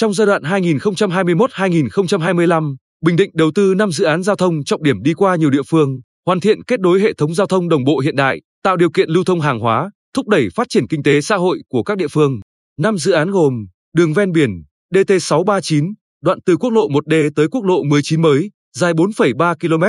[0.00, 5.02] Trong giai đoạn 2021-2025, Bình Định đầu tư 5 dự án giao thông trọng điểm
[5.02, 7.98] đi qua nhiều địa phương, hoàn thiện kết nối hệ thống giao thông đồng bộ
[7.98, 11.20] hiện đại, tạo điều kiện lưu thông hàng hóa, thúc đẩy phát triển kinh tế
[11.20, 12.40] xã hội của các địa phương.
[12.80, 13.66] 5 dự án gồm
[13.96, 14.50] đường ven biển
[14.94, 15.92] DT639,
[16.22, 19.84] đoạn từ quốc lộ 1D tới quốc lộ 19 mới, dài 4,3 km,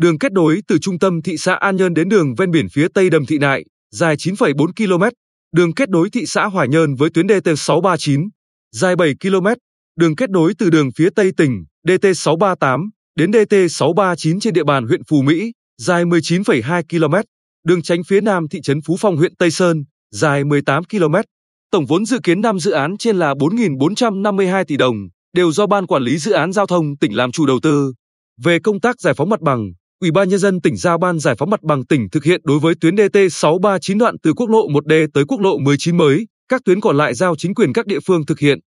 [0.00, 2.88] đường kết nối từ trung tâm thị xã An Nhơn đến đường ven biển phía
[2.94, 5.04] tây Đầm Thị Nại, dài 9,4 km,
[5.52, 8.28] đường kết nối thị xã Hoài Nhơn với tuyến DT639,
[8.74, 9.46] dài 7 km,
[9.96, 15.00] đường kết nối từ đường phía tây tỉnh DT638 đến DT639 trên địa bàn huyện
[15.08, 17.14] Phú Mỹ, dài 19,2 km,
[17.66, 21.14] đường tránh phía nam thị trấn Phú Phong huyện Tây Sơn, dài 18 km.
[21.70, 24.96] Tổng vốn dự kiến năm dự án trên là 4.452 tỷ đồng,
[25.36, 27.92] đều do Ban Quản lý Dự án Giao thông tỉnh làm chủ đầu tư.
[28.42, 31.34] Về công tác giải phóng mặt bằng, Ủy ban nhân dân tỉnh giao Ban Giải
[31.38, 34.68] phóng mặt bằng tỉnh thực hiện đối với tuyến DT 639 đoạn từ quốc lộ
[34.68, 38.00] 1D tới quốc lộ 19 mới, các tuyến còn lại giao chính quyền các địa
[38.06, 38.58] phương thực hiện.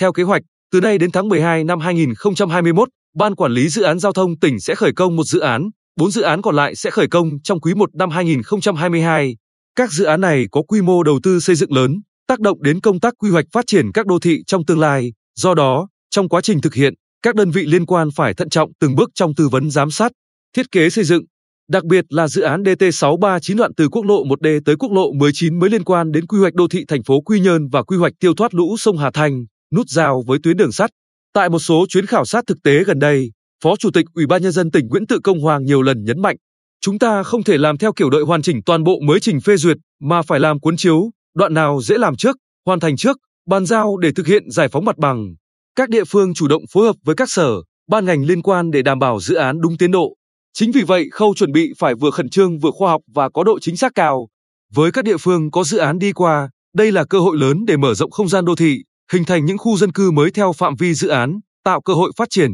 [0.00, 3.98] Theo kế hoạch, từ nay đến tháng 12 năm 2021, Ban Quản lý Dự án
[3.98, 6.90] Giao thông tỉnh sẽ khởi công một dự án, bốn dự án còn lại sẽ
[6.90, 9.36] khởi công trong quý 1 năm 2022.
[9.76, 12.80] Các dự án này có quy mô đầu tư xây dựng lớn, tác động đến
[12.80, 15.12] công tác quy hoạch phát triển các đô thị trong tương lai.
[15.34, 18.70] Do đó, trong quá trình thực hiện, các đơn vị liên quan phải thận trọng
[18.80, 20.12] từng bước trong tư vấn giám sát,
[20.56, 21.24] thiết kế xây dựng,
[21.68, 25.58] đặc biệt là dự án DT639 đoạn từ quốc lộ 1D tới quốc lộ 19
[25.58, 28.12] mới liên quan đến quy hoạch đô thị thành phố Quy Nhơn và quy hoạch
[28.20, 30.90] tiêu thoát lũ sông Hà thành nút giao với tuyến đường sắt.
[31.32, 33.30] Tại một số chuyến khảo sát thực tế gần đây,
[33.64, 36.22] Phó Chủ tịch Ủy ban nhân dân tỉnh Nguyễn Tự Công Hoàng nhiều lần nhấn
[36.22, 36.36] mạnh,
[36.80, 39.56] chúng ta không thể làm theo kiểu đợi hoàn chỉnh toàn bộ mới trình phê
[39.56, 43.16] duyệt, mà phải làm cuốn chiếu, đoạn nào dễ làm trước, hoàn thành trước,
[43.48, 45.34] bàn giao để thực hiện giải phóng mặt bằng.
[45.76, 47.50] Các địa phương chủ động phối hợp với các sở,
[47.90, 50.14] ban ngành liên quan để đảm bảo dự án đúng tiến độ.
[50.56, 53.44] Chính vì vậy, khâu chuẩn bị phải vừa khẩn trương vừa khoa học và có
[53.44, 54.28] độ chính xác cao.
[54.74, 57.76] Với các địa phương có dự án đi qua, đây là cơ hội lớn để
[57.76, 58.78] mở rộng không gian đô thị,
[59.12, 62.12] hình thành những khu dân cư mới theo phạm vi dự án, tạo cơ hội
[62.16, 62.50] phát triển.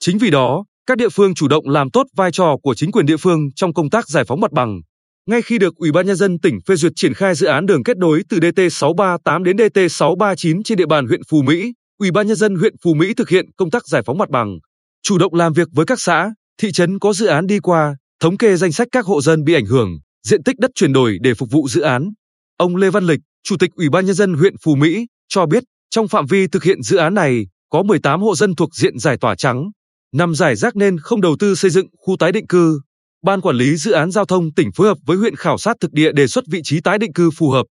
[0.00, 3.06] Chính vì đó, các địa phương chủ động làm tốt vai trò của chính quyền
[3.06, 4.80] địa phương trong công tác giải phóng mặt bằng.
[5.26, 7.84] Ngay khi được Ủy ban nhân dân tỉnh phê duyệt triển khai dự án đường
[7.84, 12.36] kết nối từ DT638 đến DT639 trên địa bàn huyện Phú Mỹ, Ủy ban nhân
[12.36, 14.58] dân huyện Phú Mỹ thực hiện công tác giải phóng mặt bằng,
[15.02, 16.30] chủ động làm việc với các xã,
[16.60, 19.54] thị trấn có dự án đi qua, thống kê danh sách các hộ dân bị
[19.54, 22.10] ảnh hưởng, diện tích đất chuyển đổi để phục vụ dự án.
[22.56, 25.64] Ông Lê Văn Lịch, Chủ tịch Ủy ban nhân dân huyện Phú Mỹ cho biết,
[25.90, 29.16] trong phạm vi thực hiện dự án này, có 18 hộ dân thuộc diện giải
[29.20, 29.70] tỏa trắng,
[30.12, 32.80] nằm giải rác nên không đầu tư xây dựng khu tái định cư.
[33.22, 35.92] Ban quản lý dự án giao thông tỉnh phối hợp với huyện khảo sát thực
[35.92, 37.66] địa đề xuất vị trí tái định cư phù hợp.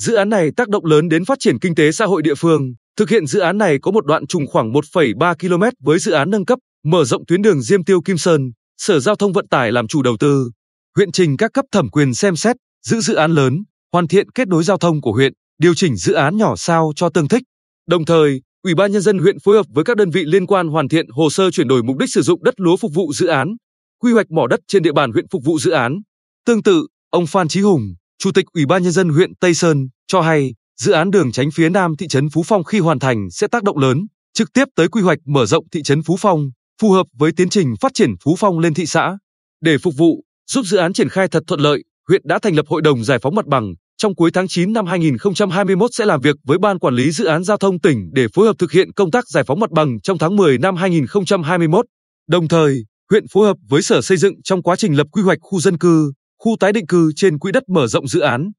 [0.00, 2.74] Dự án này tác động lớn đến phát triển kinh tế xã hội địa phương.
[2.96, 6.30] Thực hiện dự án này có một đoạn trùng khoảng 1,3 km với dự án
[6.30, 9.72] nâng cấp, mở rộng tuyến đường Diêm Tiêu Kim Sơn, Sở Giao thông Vận tải
[9.72, 10.50] làm chủ đầu tư.
[10.96, 12.56] Huyện trình các cấp thẩm quyền xem xét,
[12.86, 16.12] giữ dự án lớn, hoàn thiện kết nối giao thông của huyện, điều chỉnh dự
[16.12, 17.42] án nhỏ sao cho tương thích.
[17.86, 20.68] Đồng thời, Ủy ban nhân dân huyện phối hợp với các đơn vị liên quan
[20.68, 23.26] hoàn thiện hồ sơ chuyển đổi mục đích sử dụng đất lúa phục vụ dự
[23.26, 23.56] án,
[24.02, 26.00] quy hoạch mỏ đất trên địa bàn huyện phục vụ dự án.
[26.46, 29.88] Tương tự, ông Phan Chí Hùng, Chủ tịch Ủy ban nhân dân huyện Tây Sơn
[30.06, 33.30] cho hay, dự án đường tránh phía nam thị trấn Phú Phong khi hoàn thành
[33.30, 36.50] sẽ tác động lớn trực tiếp tới quy hoạch mở rộng thị trấn Phú Phong,
[36.82, 39.18] phù hợp với tiến trình phát triển Phú Phong lên thị xã.
[39.60, 42.66] Để phục vụ, giúp dự án triển khai thật thuận lợi, huyện đã thành lập
[42.68, 46.36] hội đồng giải phóng mặt bằng, trong cuối tháng 9 năm 2021 sẽ làm việc
[46.44, 49.10] với Ban Quản lý Dự án Giao thông tỉnh để phối hợp thực hiện công
[49.10, 51.86] tác giải phóng mặt bằng trong tháng 10 năm 2021.
[52.28, 55.38] Đồng thời, huyện phối hợp với Sở Xây dựng trong quá trình lập quy hoạch
[55.40, 58.50] khu dân cư, khu tái định cư trên quỹ đất mở rộng dự án.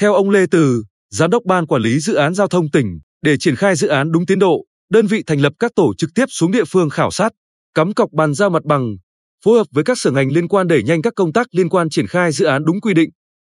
[0.00, 3.36] Theo ông Lê Từ, Giám đốc Ban Quản lý Dự án Giao thông tỉnh, để
[3.38, 6.24] triển khai dự án đúng tiến độ, đơn vị thành lập các tổ trực tiếp
[6.28, 7.32] xuống địa phương khảo sát,
[7.74, 8.96] cắm cọc bàn giao mặt bằng,
[9.44, 11.90] phối hợp với các sở ngành liên quan đẩy nhanh các công tác liên quan
[11.90, 13.10] triển khai dự án đúng quy định,